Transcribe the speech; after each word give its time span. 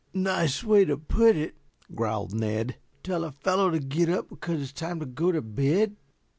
"Nice 0.15 0.63
way 0.63 0.83
to 0.85 0.97
put 0.97 1.35
it," 1.35 1.53
growled 1.93 2.33
Ned. 2.33 2.77
"Tell 3.03 3.23
a 3.23 3.31
fellow 3.31 3.69
to 3.69 3.77
get 3.79 4.09
up 4.09 4.29
because 4.29 4.59
it's 4.59 4.73
time 4.73 4.99
to 4.99 5.05
go 5.05 5.31
to 5.31 5.43
bed." 5.43 5.95